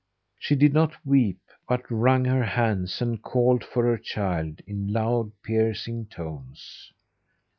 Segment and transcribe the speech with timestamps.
[0.39, 1.37] She did not weep,
[1.69, 6.91] but wrung her hands and called for her child in loud piercing tones.